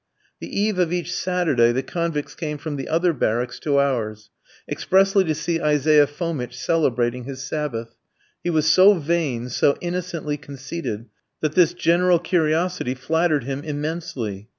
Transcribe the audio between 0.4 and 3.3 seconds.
eve of each Saturday the convicts came from the other